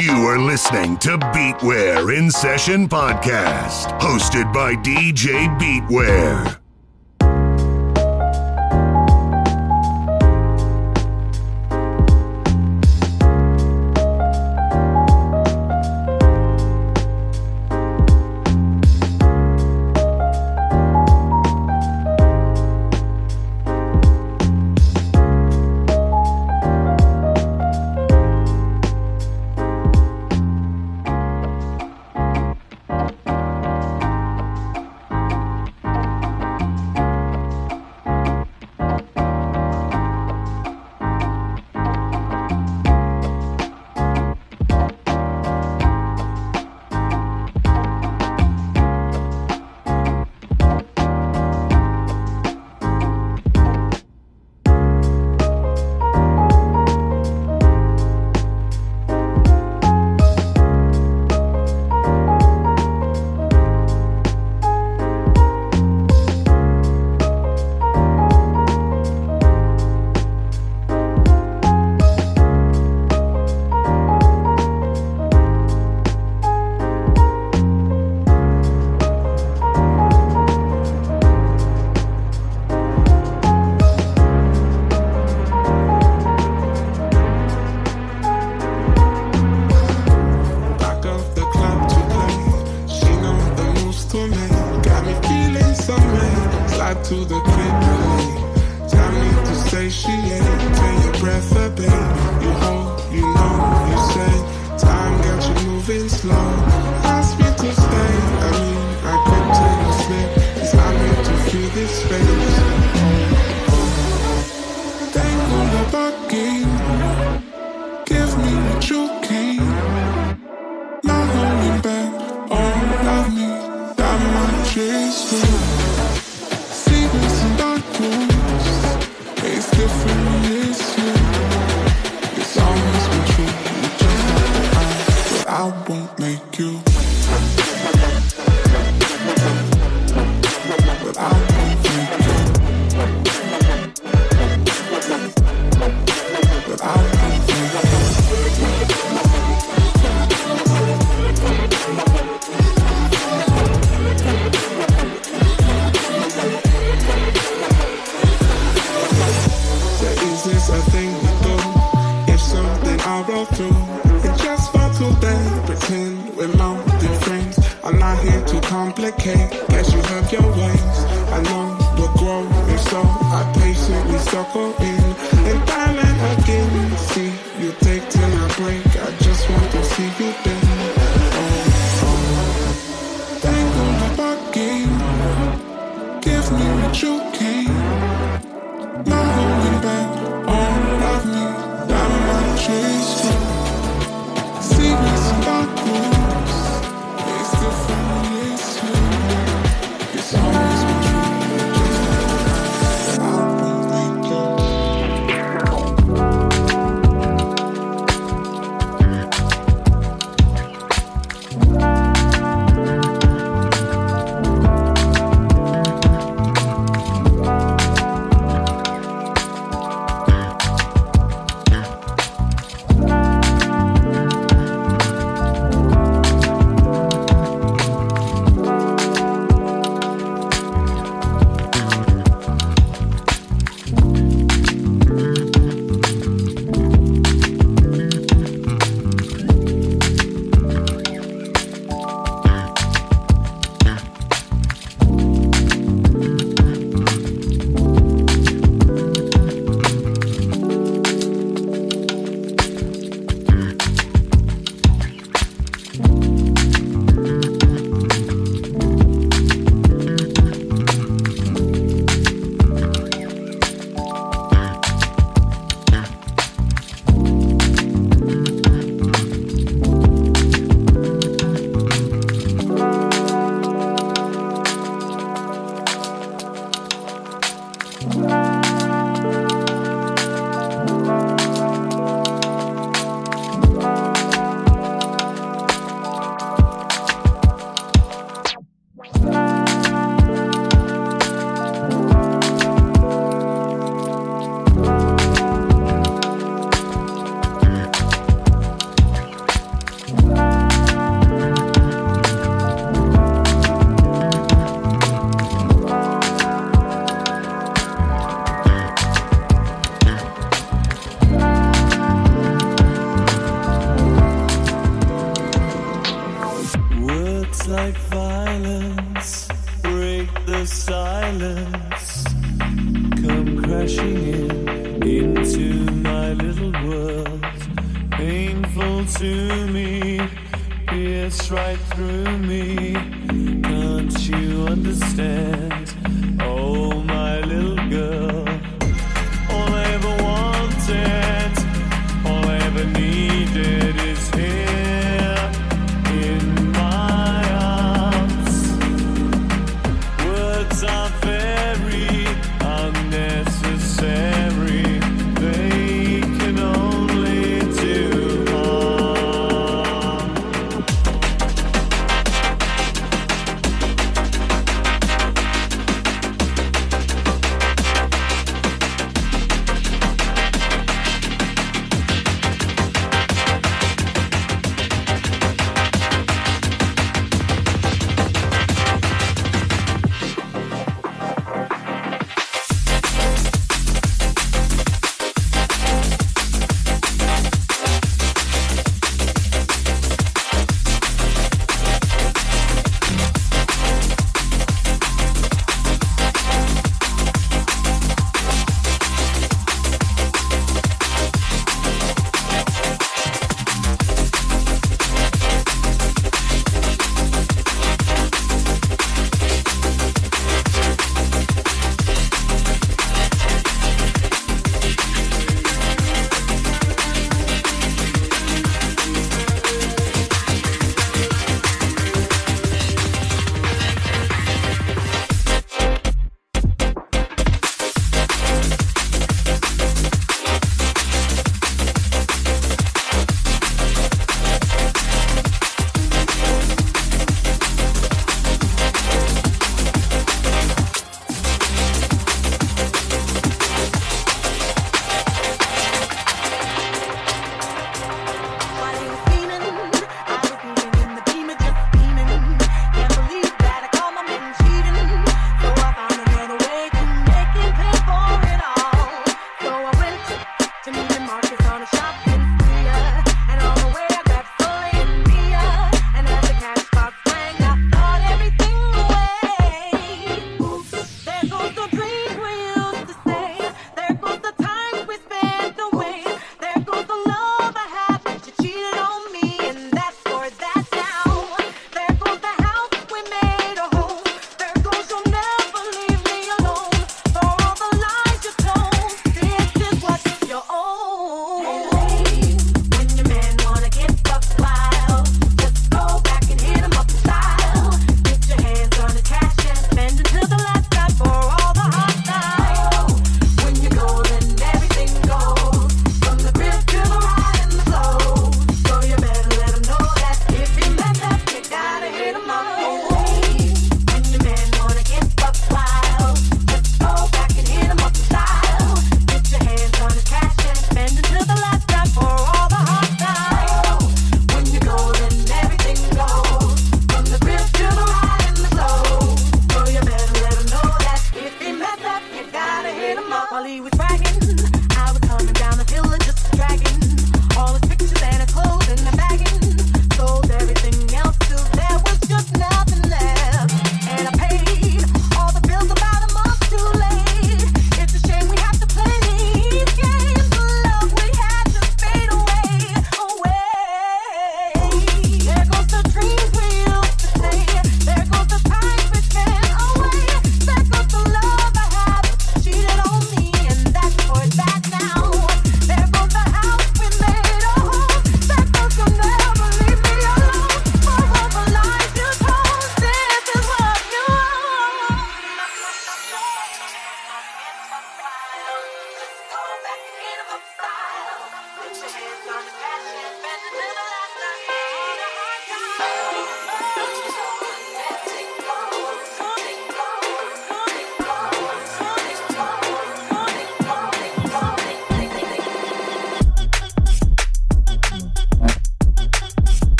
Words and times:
You 0.00 0.12
are 0.28 0.38
listening 0.38 0.96
to 0.98 1.18
Beatware 1.18 2.16
in 2.16 2.30
Session 2.30 2.88
Podcast, 2.88 3.98
hosted 3.98 4.52
by 4.54 4.74
DJ 4.74 5.48
Beatware. 5.58 6.57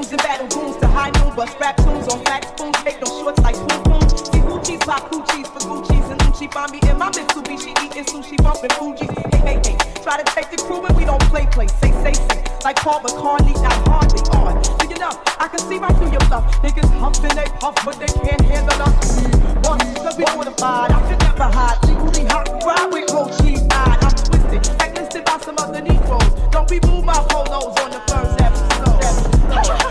We 0.00 0.06
and 0.08 0.22
battle 0.22 0.48
goons 0.48 0.76
to 0.78 0.86
high 0.86 1.10
noon, 1.20 1.34
bust 1.36 1.58
rap 1.60 1.76
tunes 1.76 2.08
on 2.08 2.24
fat 2.24 2.48
spoons, 2.48 2.76
take 2.84 3.00
no 3.04 3.06
shorts 3.20 3.40
like 3.42 3.54
spoon 3.54 3.84
spoons. 3.84 4.12
See 4.32 4.40
Gucci's 4.48 4.84
pop 4.84 5.10
Gucci's 5.12 5.48
for 5.48 5.60
Gucci's 5.60 6.08
and 6.10 6.20
Gucci 6.20 6.50
find 6.52 6.72
me 6.72 6.80
in 6.88 6.96
my 6.96 7.10
Mitsubishi 7.10 7.76
eating 7.84 8.04
sushi, 8.04 8.36
bumping 8.42 8.70
Fuji's. 8.80 9.10
Hey, 9.44 9.60
hey, 9.60 9.60
hey, 9.60 9.76
try 10.02 10.16
to 10.16 10.24
take 10.32 10.50
the 10.50 10.56
crew 10.64 10.84
and 10.86 10.96
we 10.96 11.04
don't 11.04 11.22
play 11.28 11.46
play, 11.52 11.66
say 11.66 11.92
say 12.02 12.14
say. 12.14 12.44
Like 12.64 12.76
Paul 12.76 13.00
McCartney, 13.00 13.52
not 13.62 13.76
hardly 13.88 14.24
on. 14.32 14.56
Big 14.78 14.96
enough, 14.96 15.20
I 15.38 15.48
can 15.48 15.60
see 15.60 15.76
right 15.76 15.94
through 15.96 16.12
your 16.12 16.24
bluff. 16.32 16.44
Niggas 16.64 16.90
huffing 16.96 17.36
they 17.36 17.48
puff, 17.60 17.76
but 17.84 18.00
they 18.00 18.12
can't 18.24 18.40
handle 18.40 18.80
us. 18.80 19.20
One, 19.68 19.80
cause 20.00 20.16
we 20.16 20.24
mortified, 20.32 20.92
I 20.92 21.00
can 21.08 21.18
never 21.18 21.44
hide. 21.44 21.76
Legally 21.84 22.24
hot, 22.24 22.48
ride 22.64 22.88
with 22.90 23.08
cold 23.08 23.36
cheese. 23.42 23.60
I'm 23.70 24.00
twisted, 24.00 24.64
blacklisted 24.78 25.24
by 25.26 25.38
some 25.44 25.56
other 25.58 25.82
Negroes. 25.82 26.32
Don't 26.50 26.70
remove 26.70 27.04
my 27.04 27.20
polos 27.28 27.76
on 27.80 27.90
the. 27.90 28.00
You 28.10 28.39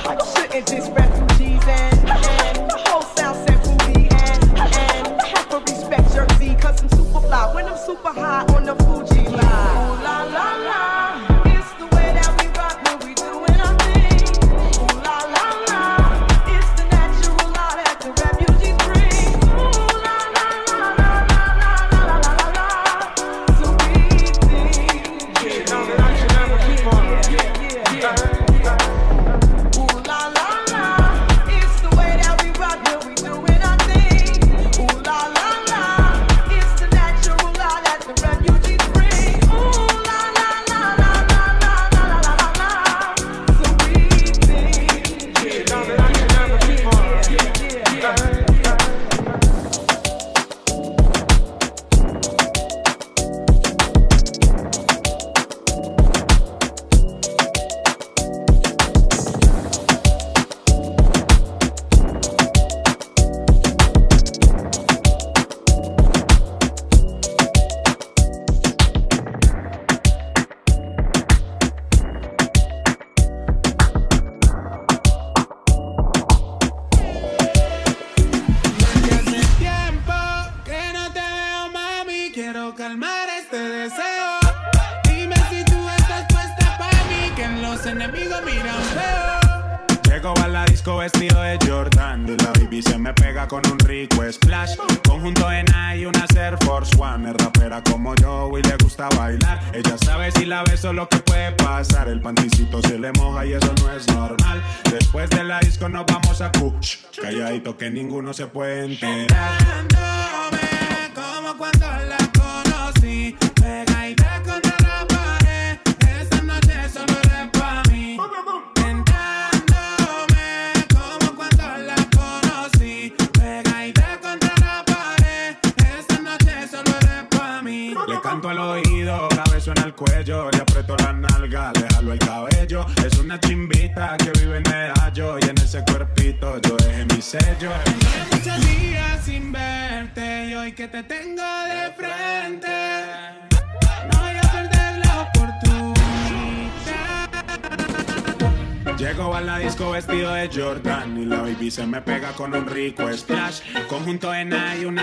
Shouldn't 0.10 0.66
disrespect. 0.66 1.09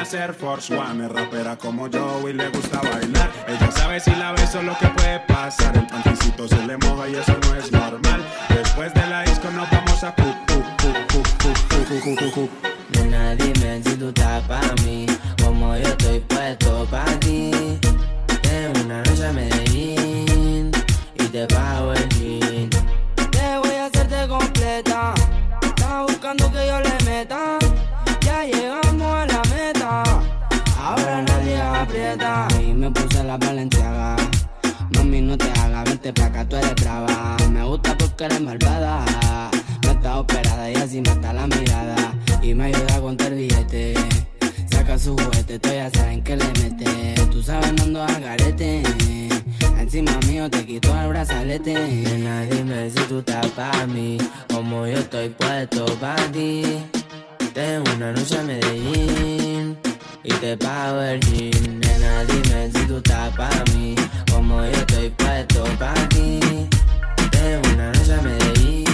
hacer 0.06 0.34
Force 0.34 0.72
One. 0.72 1.04
Es 1.04 1.10
rapera 1.10 1.56
como 1.56 1.88
yo 1.88 2.28
y 2.28 2.32
le 2.32 2.48
gusta 2.50 2.80
bailar. 2.80 3.28
Ella 3.48 3.70
sabe 3.72 3.98
si 3.98 4.12
la 4.12 4.30
beso 4.32 4.62
lo 4.62 4.78
que 4.78 4.86
puede 4.88 5.18
pasar. 5.26 5.76
El 5.76 5.86
panticito 5.88 6.46
se 6.46 6.64
le 6.64 6.76
moja 6.78 7.08
y 7.08 7.16
eso 7.16 7.36
no 7.42 7.54
es 7.56 7.72
normal. 7.72 8.24
Después 8.48 8.94
de 8.94 9.04
la 9.08 9.22
disco 9.22 9.50
nos 9.50 9.68
vamos 9.68 10.04
a 10.04 10.14
cu, 10.14 10.22
cu, 10.46 12.14
cu, 12.14 12.30
cu 12.30 12.48
Nena, 12.92 13.34
dime 13.34 13.82
si 13.82 13.96
tú 13.96 14.08
estás 14.08 14.44
para 14.44 14.72
mí, 14.84 15.06
como 15.42 15.76
yo 15.76 15.88
estoy 15.88 16.20
puesto 16.20 16.86
para 16.88 17.18
ti. 17.18 17.50
En 18.52 18.84
una 18.84 19.02
noche 19.02 19.26
a 19.26 19.32
Medellín 19.32 20.70
y 21.14 21.24
te 21.24 21.46
pago 21.48 21.92
el 21.92 22.08
jean. 22.10 22.70
Te 23.32 23.58
voy 23.58 23.74
a 23.74 23.86
hacerte 23.86 24.28
completa, 24.28 25.14
estás 25.62 26.06
buscando 26.06 26.52
que 26.52 26.64
yo 26.64 26.80
le 26.80 27.04
meta. 27.04 27.58
Ya 28.20 28.44
llegamos. 28.44 28.85
Y 32.58 32.72
me 32.72 32.90
puse 32.90 33.22
la 33.22 33.36
valenciaga. 33.36 34.16
Mami, 34.94 35.20
no 35.20 35.36
te 35.36 35.50
hagas, 35.60 35.84
vente 35.84 36.10
pa' 36.10 36.24
acá, 36.24 36.48
tú 36.48 36.56
eres 36.56 36.74
brava. 36.76 37.36
Me 37.50 37.62
gusta 37.64 37.94
porque 37.98 38.24
eres 38.24 38.40
malvada. 38.40 39.04
No 39.82 39.90
está 39.90 40.18
operada 40.20 40.70
y 40.70 40.74
así 40.76 41.02
mata 41.02 41.34
la 41.34 41.46
mirada. 41.46 42.14
Y 42.40 42.54
me 42.54 42.64
ayuda 42.64 42.96
a 42.96 43.00
contar 43.00 43.34
billete. 43.34 43.94
Saca 44.70 44.98
su 44.98 45.16
juguete, 45.18 45.58
tú 45.58 45.68
ya 45.68 45.90
saben 45.90 46.22
que 46.22 46.36
le 46.36 46.46
mete. 46.62 47.14
Tú 47.30 47.42
sabes, 47.42 47.72
no 47.74 47.82
ando 47.82 48.02
al 48.04 48.22
garete. 48.22 48.82
Encima 49.78 50.12
mío 50.28 50.48
te 50.48 50.64
quito 50.64 50.98
el 50.98 51.08
brazalete. 51.08 51.74
Nena, 51.74 52.40
dime 52.44 52.88
si 52.88 53.00
tú 53.04 53.18
estás 53.18 53.46
pa' 53.48 53.86
mí. 53.86 54.16
Como 54.50 54.86
yo 54.86 54.98
estoy 54.98 55.28
puesto 55.28 55.84
pa' 56.00 56.16
ti. 56.32 56.62
De 57.54 57.80
una 57.80 58.12
noche 58.12 58.38
a 58.38 58.42
Medellín 58.42 59.76
y 60.26 60.32
te 60.34 60.56
pago 60.56 61.00
el 61.02 61.20
jean. 61.20 61.80
Nena, 61.80 62.24
dime 62.24 62.70
si 62.72 62.86
tú 62.86 62.96
estás 62.96 63.34
para 63.36 63.62
mí, 63.72 63.94
como 64.30 64.60
yo 64.64 64.70
estoy 64.70 65.10
puesto 65.10 65.64
para 65.78 66.08
ti. 66.08 66.40
Tengo 67.30 67.68
una 67.74 67.92
noche 67.92 68.14
a 68.14 68.22
Medellín. 68.22 68.85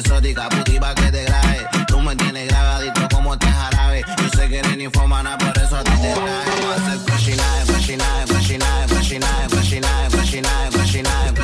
exótica, 0.00 0.48
putiva 0.48 0.94
que 0.94 1.10
te 1.12 1.24
grabe. 1.24 1.66
Tú 1.86 2.00
me 2.00 2.16
tienes 2.16 2.48
grabadito 2.48 3.08
como 3.12 3.38
te 3.38 3.46
jarabe. 3.46 4.04
Yo 4.18 4.28
sé 4.30 4.48
que 4.48 4.58
eres 4.58 4.76
ninfomana, 4.76 5.38
por 5.38 5.56
eso 5.56 5.76
a 5.76 5.84
ti 5.84 5.90
te 5.90 6.12
traje. 6.12 6.66
Va 6.66 6.74
a 6.74 6.90
ser 6.90 6.98
freshy 7.06 7.36
night, 7.36 7.66
freshy 7.66 7.96
night, 7.96 8.26
freshy 8.26 8.58
night, 8.58 8.88
freshy 8.88 9.18
night, 9.18 9.50
freshy 9.50 9.80
night, 9.80 10.72
freshy 10.72 11.02
night, 11.12 11.38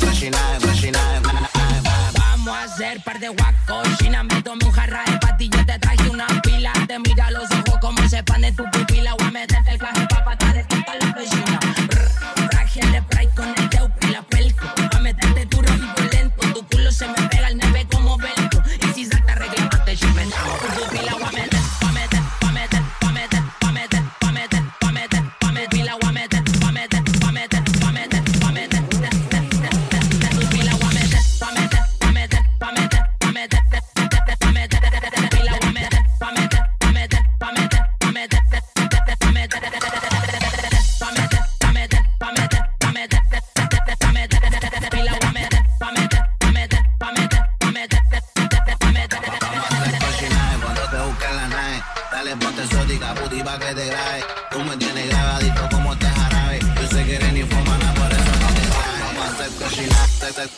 freshy 0.00 0.30
night, 0.30 0.60
freshy 0.60 0.90
night. 0.90 1.22
Vamos 2.18 2.56
a 2.56 2.64
hacer 2.64 3.02
par 3.02 3.18
de 3.18 3.28
guacos, 3.28 3.98
China, 3.98 4.22
me 4.22 4.42
tomé 4.42 4.64
un 4.64 4.72
jarra 4.72 5.02
de 5.06 5.18
patillas, 5.18 5.66
te 5.66 5.78
traje 5.78 6.08
una 6.10 6.26
pila, 6.42 6.72
te 6.86 6.98
mira 6.98 7.30
los 7.30 7.50
ojos 7.50 7.78
como 7.80 8.08
se 8.08 8.22
pan 8.22 8.42
tu 8.54 8.64
puta 8.64 8.89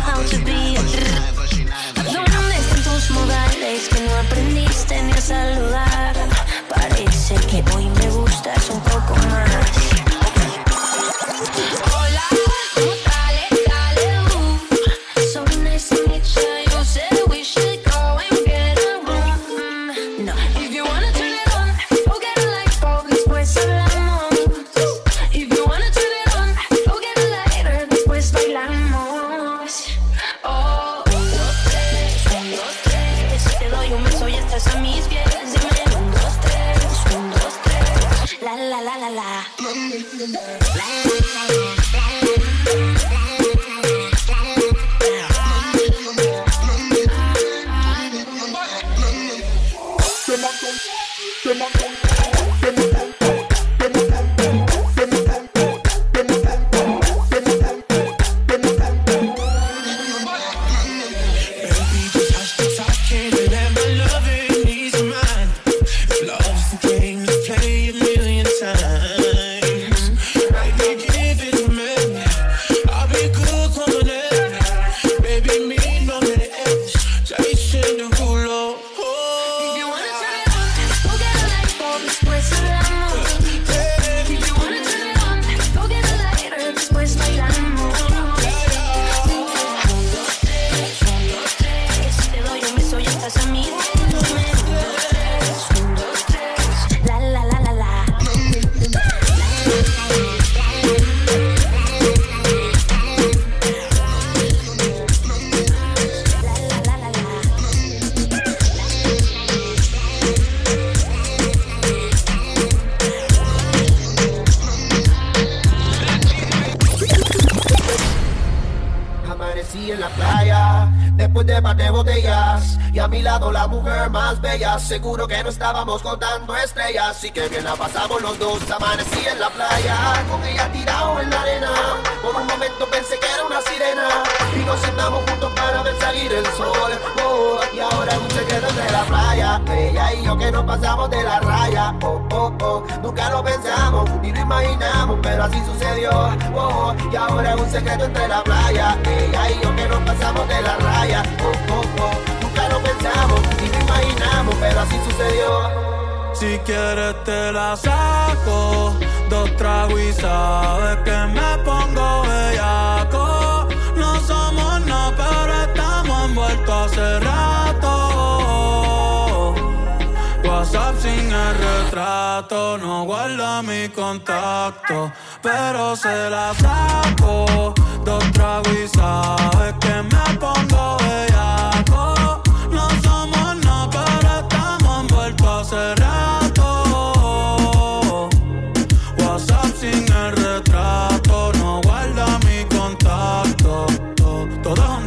how 0.00 0.22
to 0.22 0.38
be. 0.44 0.76
Perdóname 1.94 2.56
tantos 2.70 3.10
modales 3.10 3.88
que 3.88 4.00
no 4.00 4.14
aprendiste 4.16 5.02
ni 5.02 5.12
a 5.12 5.20
saludar. 5.20 5.65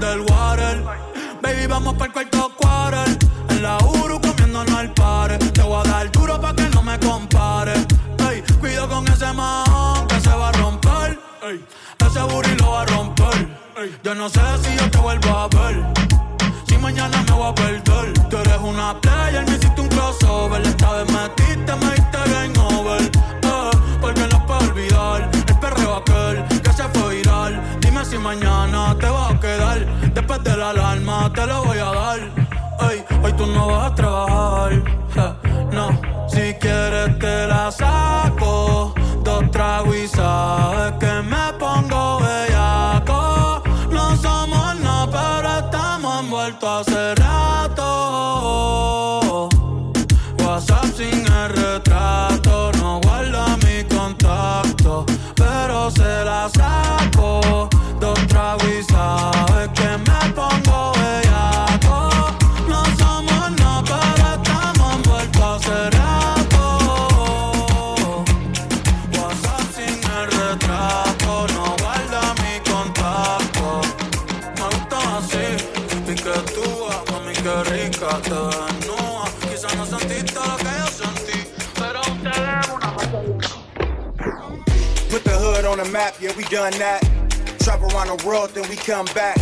Es 0.09 0.15
underwater. 0.15 0.83
Baby, 1.41 1.67
vamos 1.67 1.93
para 1.93 2.05
el 2.05 2.11
cuarto 2.13 2.51
quarter. 2.57 3.17
En 3.49 3.61
la 3.61 3.77
Uru 3.77 4.19
comiéndonos 4.19 4.73
al 4.75 4.91
par. 4.93 5.37
Te 5.37 5.61
voy 5.61 5.85
a 5.85 5.89
dar 5.89 6.11
duro 6.11 6.41
pa' 6.41 6.55
que 6.55 6.67
no 6.69 6.81
me 6.81 6.97
compare. 6.99 7.73
Cuido 8.59 8.89
con 8.89 9.07
ese 9.07 9.31
man 9.33 10.07
que 10.07 10.19
se 10.19 10.29
va 10.29 10.49
a 10.49 10.51
romper. 10.53 11.19
Ey, 11.43 11.63
ese 12.05 12.21
booty 12.23 12.55
lo 12.55 12.71
va 12.71 12.81
a 12.81 12.85
romper. 12.85 13.47
Yo 14.03 14.15
no 14.15 14.29
sé 14.29 14.41
si 14.63 14.75
yo 14.77 14.89
te 14.89 14.97
vuelvo 14.97 15.29
a 15.29 15.47
ver. 15.47 15.85
Si 16.67 16.77
mañana 16.77 17.21
me 17.23 17.31
voy 17.31 17.51
a 17.51 17.55
perder. 17.55 18.13
Tú 18.29 18.37
eres 18.37 18.59
una 18.61 18.99
player, 18.99 19.45
me 19.45 19.55
hiciste 19.55 19.79
un 19.79 19.89
crossover. 19.89 20.61
Esta 20.61 20.91
vez 20.93 21.11
metiste, 21.11 21.75
me 21.75 21.91
diste 21.95 22.17
game 22.31 22.59
over. 22.59 23.01
Eh, 23.03 23.71
porque 24.01 24.27
no 24.31 24.45
puedo 24.45 24.59
olvidar 24.71 25.29
el 25.47 25.59
perreo 25.59 25.95
aquel 25.97 26.61
que 26.61 26.73
se 26.73 26.83
fue 26.89 27.15
viral. 27.15 27.78
Si 28.03 28.17
mañana 28.17 28.95
te 28.97 29.07
vas 29.07 29.33
a 29.33 29.39
quedar. 29.39 29.85
Después 30.13 30.43
de 30.43 30.55
la 30.55 30.69
alarma 30.69 31.31
te 31.33 31.45
lo 31.45 31.65
voy 31.65 31.77
a 31.77 31.91
dar. 31.91 32.19
Ey, 32.89 33.03
hoy 33.21 33.33
tú 33.33 33.45
no 33.45 33.67
vas 33.67 33.91
a 33.91 33.95
trabajar. 33.95 34.71
no, 35.71 36.01
si 36.27 36.53
quieres 36.55 37.19
te 37.19 37.47
la 37.47 37.69
saco. 37.71 38.93
Done 86.49 86.73
that. 86.79 87.01
Travel 87.59 87.89
around 87.91 88.17
the 88.17 88.25
world, 88.25 88.49
then 88.51 88.67
we 88.69 88.75
come 88.75 89.05
back. 89.13 89.37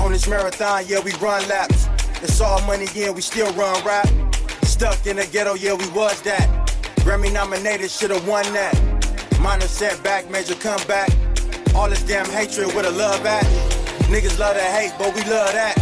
On 0.00 0.12
this 0.12 0.26
marathon, 0.26 0.84
yeah, 0.86 1.00
we 1.00 1.12
run 1.14 1.46
laps. 1.48 1.88
It's 2.22 2.40
all 2.40 2.60
money, 2.62 2.86
yeah, 2.94 3.10
we 3.10 3.20
still 3.20 3.52
run 3.52 3.84
rap. 3.84 4.08
Stuck 4.62 5.06
in 5.06 5.16
the 5.16 5.26
ghetto, 5.26 5.54
yeah, 5.54 5.74
we 5.74 5.86
was 5.90 6.22
that. 6.22 6.48
Grammy 7.00 7.32
nominated, 7.32 7.90
should've 7.90 8.26
won 8.26 8.44
that. 8.54 8.74
Minor 9.40 9.66
setback, 9.66 10.30
major 10.30 10.54
comeback. 10.54 11.10
All 11.74 11.88
this 11.88 12.02
damn 12.02 12.28
hatred, 12.30 12.68
where 12.74 12.84
the 12.84 12.90
love 12.90 13.24
at? 13.26 13.44
Niggas 14.08 14.38
love 14.38 14.56
to 14.56 14.62
hate, 14.62 14.94
but 14.98 15.14
we 15.14 15.20
love 15.30 15.52
that. 15.52 15.76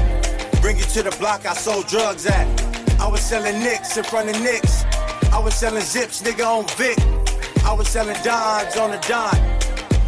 Bring 0.60 0.78
you 0.78 0.84
to 0.84 1.02
the 1.02 1.16
block, 1.18 1.46
I 1.46 1.54
sold 1.54 1.86
drugs 1.86 2.26
at. 2.26 2.46
I 3.00 3.06
was 3.06 3.20
selling 3.20 3.62
nicks 3.62 3.96
in 3.96 4.04
front 4.04 4.30
of 4.30 4.40
nicks. 4.42 4.84
I 5.32 5.38
was 5.38 5.54
selling 5.54 5.82
zips, 5.82 6.22
nigga 6.22 6.44
on 6.44 6.66
Vic. 6.76 6.98
I 7.64 7.72
was 7.72 7.88
selling 7.88 8.16
dimes 8.24 8.76
on 8.76 8.90
the 8.90 8.98
dime. 8.98 9.65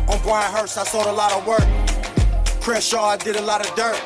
On 0.09 0.19
Brian 0.23 0.51
Hurst, 0.55 0.79
I 0.79 0.85
sold 0.85 1.07
a 1.07 1.13
lot 1.13 1.33
of 1.33 1.47
work. 1.47 1.67
Crenshaw, 2.63 3.05
I 3.05 3.17
did 3.19 3.37
a 3.37 3.43
lot 3.43 3.61
of 3.61 3.75
dirt. 3.77 4.01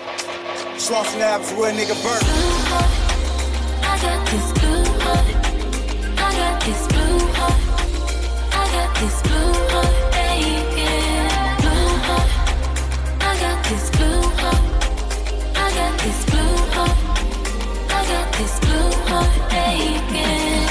Slauson 0.76 1.20
Labs, 1.20 1.52
where 1.52 1.70
a 1.70 1.74
nigga 1.74 1.94
burnt. 2.02 2.24
I 3.84 3.98
got 4.02 4.26
this 4.26 4.52
blue 4.58 4.84
heart. 4.98 5.26
I 6.18 6.32
got 6.34 6.60
this 6.62 6.86
blue 6.88 7.18
heart. 7.38 7.60
I 8.50 8.64
got 8.74 8.90
this 9.00 9.22
blue 9.22 9.52
heart. 9.70 9.94
aching. 10.26 11.28
Blue 11.62 11.94
heart. 12.08 12.30
I 13.20 13.32
got 13.38 13.64
this 13.68 13.90
blue 13.90 14.22
heart. 14.42 14.62
I 15.54 15.66
got 15.78 15.94
this 16.00 16.24
blue 16.30 16.56
heart. 16.74 16.98
I 17.90 18.00
got 18.10 18.32
this 18.38 18.54
blue 18.58 18.90
heart. 19.06 19.52
aching. 19.52 20.61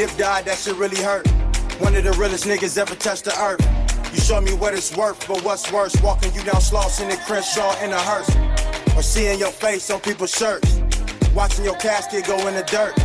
Nip 0.00 0.16
died, 0.16 0.46
that 0.46 0.56
shit 0.56 0.76
really 0.76 0.96
hurt. 0.96 1.28
One 1.78 1.94
of 1.94 2.04
the 2.04 2.12
realest 2.12 2.46
niggas 2.46 2.78
ever 2.78 2.94
touched 2.94 3.26
the 3.26 3.38
earth. 3.38 3.60
You 4.14 4.18
show 4.18 4.40
me 4.40 4.54
what 4.54 4.72
it's 4.72 4.96
worth, 4.96 5.28
but 5.28 5.44
what's 5.44 5.70
worse, 5.70 5.94
walking 6.00 6.32
you 6.32 6.42
down 6.42 6.62
Slauson 6.62 7.10
and 7.10 7.20
Crenshaw 7.26 7.78
in 7.84 7.92
a 7.92 7.98
hearse. 7.98 8.96
Or 8.96 9.02
seeing 9.02 9.38
your 9.38 9.50
face 9.50 9.90
on 9.90 10.00
people's 10.00 10.30
shirts. 10.30 10.80
Watching 11.34 11.66
your 11.66 11.76
casket 11.76 12.24
go 12.26 12.48
in 12.48 12.54
the 12.54 12.62
dirt. 12.62 12.96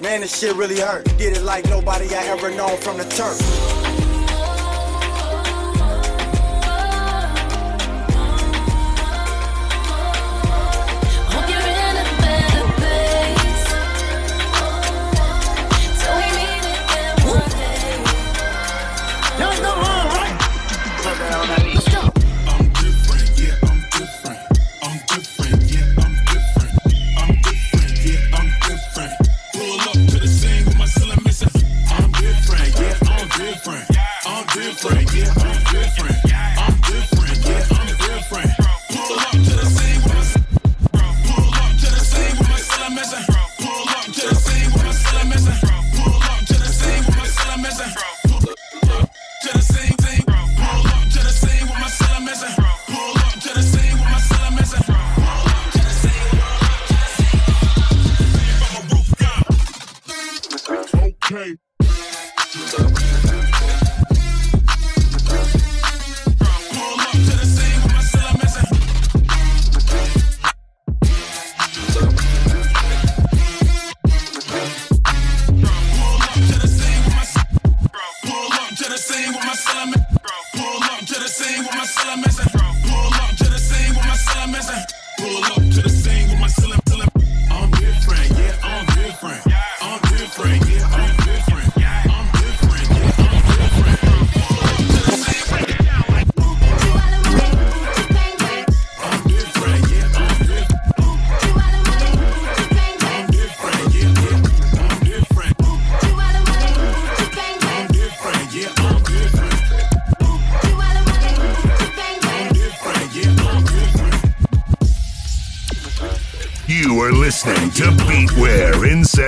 Man, 0.00 0.20
this 0.20 0.38
shit 0.38 0.54
really 0.54 0.78
hurt. 0.78 1.06
Did 1.18 1.38
it 1.38 1.42
like 1.42 1.64
nobody 1.64 2.06
I 2.14 2.22
ever 2.26 2.52
known 2.52 2.78
from 2.78 2.98
the 2.98 3.04
turf. 3.06 3.83
Young 19.36 19.62
the 19.62 19.93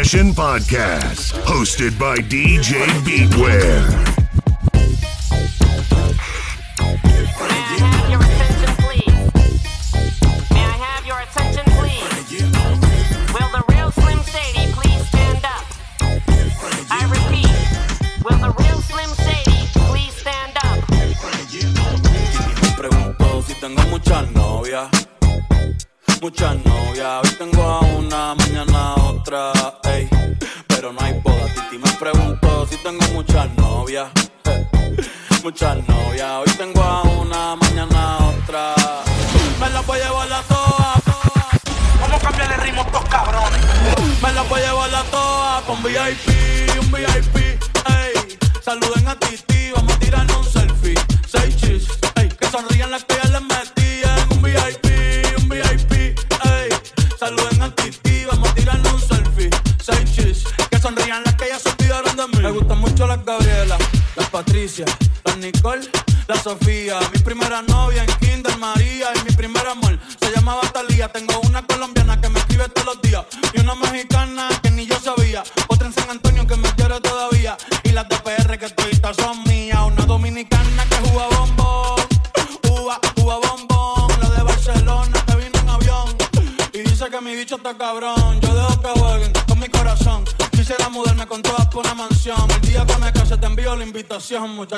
Session 0.06 0.30
Podcast, 0.30 1.32
hosted 1.42 1.98
by 1.98 2.14
DJ 2.14 2.86
Beatware. 3.02 4.05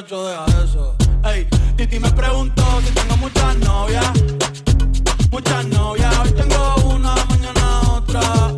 muchacho, 0.08 0.64
eso. 0.64 0.96
Ey, 1.24 1.46
Titi 1.76 1.98
me 1.98 2.10
preguntó 2.10 2.62
si 2.84 2.92
tengo 2.94 3.16
muchas 3.18 3.56
novias. 3.58 4.10
Muchas 5.30 5.66
novias, 5.66 6.18
hoy 6.18 6.32
tengo 6.32 6.74
una, 6.94 7.14
mañana 7.28 7.80
otra. 7.92 8.57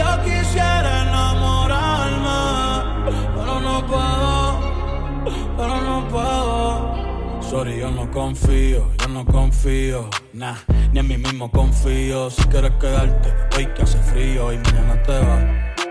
Yo 0.00 0.22
quisiera 0.24 1.02
enamorarme, 1.02 2.40
pero 3.36 3.60
no 3.60 3.86
puedo, 3.86 4.38
pero 5.58 5.80
no 5.82 6.08
puedo. 6.08 7.42
Sorry, 7.42 7.80
yo 7.80 7.90
no 7.90 8.10
confío, 8.10 8.90
yo 8.98 9.08
no 9.08 9.26
confío, 9.26 10.08
nah, 10.32 10.56
ni 10.92 11.00
en 11.00 11.06
mí 11.08 11.18
mismo 11.18 11.50
confío. 11.50 12.30
Si 12.30 12.42
quieres 12.44 12.72
quedarte, 12.80 13.28
hoy 13.54 13.66
que 13.74 13.82
hace 13.82 13.98
frío 13.98 14.50
y 14.54 14.56
mañana 14.56 15.02
te 15.02 15.18
va. 15.18 15.38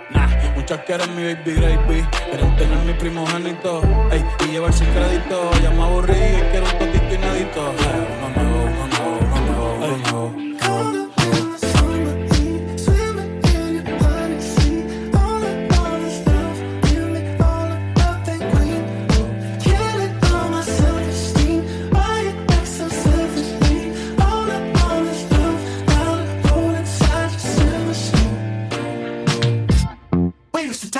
Nah, 0.10 0.28
muchas 0.56 0.80
quieren 0.88 1.16
mi 1.16 1.22
baby 1.32 1.54
gravy, 1.54 2.02
quieren 2.32 2.56
tener 2.56 2.80
mi 2.88 2.94
primogénito, 2.94 3.82
ey, 4.12 4.26
y 4.48 4.54
llevarse 4.54 4.86
el 4.86 4.90
crédito. 4.90 5.52
Ya 5.62 5.70
me 5.70 5.84
aburrí 5.84 6.14
y 6.14 6.42
quiero 6.50 6.66
un 6.66 6.80
poquito 6.80 7.14
inédito. 7.14 7.74
Hey, 7.78 8.08
no 8.22 8.30
me 8.30 8.50
voy. 8.50 8.59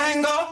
tengo. 0.10 0.49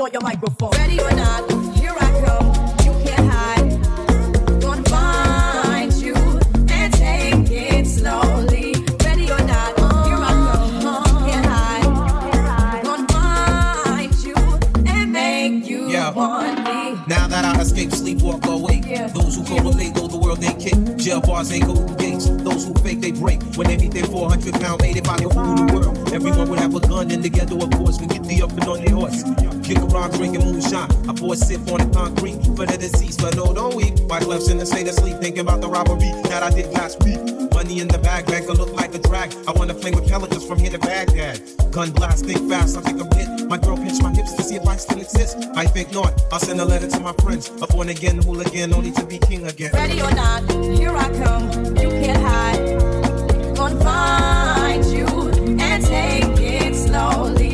Defecating 0.00 0.04
on 0.04 0.12
your 0.12 0.22
microphone. 0.22 0.70
Ready 0.72 1.00
or 1.00 1.10
not, 1.12 1.50
here 1.76 1.94
I 1.98 2.10
come. 2.24 2.46
You 2.84 2.92
can't 3.04 3.30
hide. 3.30 4.60
Gonna 4.60 4.82
find 4.84 5.92
you 5.94 6.14
and 6.68 6.92
take 6.94 7.50
it 7.50 7.86
slowly. 7.86 8.74
Ready 9.04 9.30
or 9.30 9.38
not, 9.44 9.76
here 10.06 10.18
I 10.20 10.80
come. 10.82 11.28
Can't 11.28 11.46
hide. 11.46 12.84
Gonna 12.84 13.06
find 13.08 14.24
you 14.24 14.34
and 14.86 15.12
make 15.12 15.68
you 15.68 15.88
Yeah. 15.88 16.12
want 16.12 16.58
me. 16.64 16.98
Now 17.06 17.26
that 17.28 17.44
I 17.44 17.60
escape, 17.60 17.92
sleep, 17.92 18.22
walk 18.22 18.46
awake. 18.46 18.84
Those 19.14 19.36
who 19.36 19.44
correlate, 19.44 19.94
know 19.96 20.06
the 20.08 20.18
world 20.18 20.40
they 20.40 20.54
kick. 20.54 20.96
Jail 20.96 21.20
bars 21.20 21.52
ain't 21.52 21.66
golden 21.66 21.96
gates. 21.96 22.26
Those 22.28 22.66
who 22.66 22.74
fake, 22.74 23.00
they 23.00 23.12
break. 23.12 23.42
When 23.56 23.66
they 23.66 23.76
meet 23.76 23.92
their 23.92 24.04
400 24.04 24.54
pound 24.60 24.80
mate, 24.82 24.96
if 24.96 25.08
I 25.08 25.16
could 25.16 25.34
rule 25.34 25.56
the 25.56 25.72
world, 25.74 26.12
everyone 26.12 26.48
would 26.50 26.58
have 26.58 26.74
a 26.74 26.80
gun 26.80 27.10
and 27.10 27.22
together, 27.22 27.56
of 27.56 27.70
course. 27.70 27.98
We 28.00 28.06
get 28.06 28.22
the 28.24 28.42
up 28.42 28.52
and 28.52 28.64
on 28.64 28.84
their 28.84 28.94
horse. 28.94 29.24
Kick 29.70 29.78
around, 29.94 30.10
drinking 30.14 30.44
moonshine. 30.44 30.90
I 31.08 31.14
pour 31.14 31.34
a 31.34 31.36
sip 31.36 31.60
on 31.70 31.78
the 31.78 31.88
concrete 31.94 32.42
for 32.56 32.66
the 32.66 32.76
deceased, 32.76 33.20
but 33.20 33.36
no, 33.36 33.54
don't 33.54 33.76
weep. 33.76 34.00
White 34.10 34.26
left 34.26 34.50
in 34.50 34.58
the 34.58 34.66
state 34.66 34.88
of 34.88 34.94
sleep, 34.94 35.18
thinking 35.18 35.42
about 35.42 35.60
the 35.60 35.68
robbery 35.68 36.10
that 36.24 36.42
I 36.42 36.50
did 36.50 36.72
last 36.72 37.00
week. 37.04 37.20
Money 37.54 37.78
in 37.78 37.86
the 37.86 37.98
bag, 37.98 38.26
bank 38.26 38.48
could 38.48 38.58
look 38.58 38.72
like 38.72 38.92
a 38.96 38.98
drag. 38.98 39.32
I 39.46 39.52
wanna 39.52 39.74
play 39.74 39.92
with 39.92 40.08
pelicans 40.08 40.44
from 40.44 40.58
here 40.58 40.70
to 40.70 40.78
Baghdad. 40.80 41.40
Gun 41.70 41.92
blast, 41.92 42.26
think 42.26 42.50
fast, 42.50 42.78
I 42.78 42.80
think 42.80 43.00
I'm 43.00 43.16
hit. 43.16 43.48
My 43.48 43.58
girl 43.58 43.76
pinch 43.76 44.02
my 44.02 44.12
hips 44.12 44.32
to 44.32 44.42
see 44.42 44.56
if 44.56 44.66
I 44.66 44.74
still 44.74 44.98
exist. 44.98 45.36
I 45.54 45.66
think 45.66 45.92
not. 45.92 46.20
I'll 46.32 46.40
send 46.40 46.60
a 46.60 46.64
letter 46.64 46.88
to 46.88 46.98
my 46.98 47.12
friends. 47.22 47.48
A 47.62 47.68
born 47.68 47.90
again 47.90 48.20
hooligan, 48.22 48.74
only 48.74 48.90
to 48.90 49.06
be 49.06 49.18
king 49.18 49.46
again. 49.46 49.70
Ready 49.72 50.02
or 50.02 50.10
not, 50.10 50.50
here 50.50 50.96
I 50.96 51.08
come. 51.22 51.46
You 51.76 51.90
can't 52.02 52.20
hide. 52.20 53.54
Gonna 53.54 53.84
find 53.84 54.84
you 54.86 55.06
and 55.60 55.86
take 55.86 56.40
it 56.40 56.74
slowly. 56.74 57.49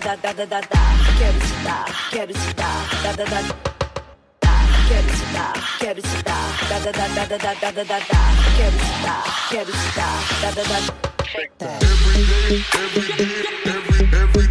da 0.00 0.14
da 0.16 0.32
da 0.32 0.32
da 0.32 0.44
da 0.46 0.60
da 0.60 0.80
quero 1.18 1.38
te 1.38 1.56
dar 1.64 1.88
quero 2.10 2.32
te 2.32 2.52
dar 2.54 2.80
da 3.02 3.12
da 3.12 3.24
da 3.24 3.40
da 4.40 4.52
quero 4.88 5.08
te 5.08 5.26
dar 5.34 5.54
quero 5.80 6.02
te 6.02 6.22
dar 6.22 6.48
da 6.68 6.78
da 6.78 6.92
da 6.92 7.06
da 7.14 7.24
da 7.26 7.38
da 7.38 7.70
da 7.70 7.82
da 7.84 7.98
da 7.98 8.20
quero 8.56 8.78
te 8.78 8.92
dar 9.04 9.24
quero 9.50 9.72
te 9.72 9.88
dar 9.96 10.18
da 10.42 10.50
da 10.56 10.62
da 10.62 10.80
every 11.28 12.24
day 12.24 12.64
every 12.74 13.06
day 13.16 13.34
every 13.66 14.04
every 14.22 14.47